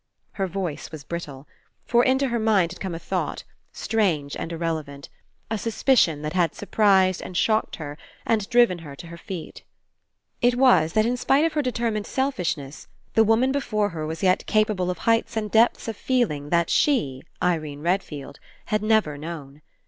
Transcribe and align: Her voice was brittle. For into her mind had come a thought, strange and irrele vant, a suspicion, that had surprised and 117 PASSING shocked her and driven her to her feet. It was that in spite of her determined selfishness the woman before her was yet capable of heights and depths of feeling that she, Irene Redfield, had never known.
Her 0.31 0.47
voice 0.47 0.91
was 0.91 1.03
brittle. 1.03 1.47
For 1.85 2.03
into 2.03 2.29
her 2.29 2.39
mind 2.39 2.71
had 2.71 2.79
come 2.79 2.95
a 2.95 2.97
thought, 2.97 3.43
strange 3.71 4.35
and 4.35 4.51
irrele 4.51 4.83
vant, 4.83 5.09
a 5.51 5.59
suspicion, 5.59 6.23
that 6.23 6.33
had 6.33 6.55
surprised 6.55 7.21
and 7.21 7.37
117 7.37 7.67
PASSING 7.67 7.67
shocked 7.67 7.75
her 7.75 7.97
and 8.25 8.49
driven 8.49 8.79
her 8.79 8.95
to 8.95 9.05
her 9.05 9.17
feet. 9.19 9.63
It 10.41 10.55
was 10.55 10.93
that 10.93 11.05
in 11.05 11.17
spite 11.17 11.45
of 11.45 11.53
her 11.53 11.61
determined 11.61 12.07
selfishness 12.07 12.87
the 13.13 13.23
woman 13.23 13.51
before 13.51 13.89
her 13.89 14.07
was 14.07 14.23
yet 14.23 14.47
capable 14.47 14.89
of 14.89 14.97
heights 14.97 15.37
and 15.37 15.51
depths 15.51 15.87
of 15.87 15.95
feeling 15.95 16.49
that 16.49 16.71
she, 16.71 17.21
Irene 17.39 17.81
Redfield, 17.81 18.39
had 18.69 18.81
never 18.81 19.19
known. 19.19 19.61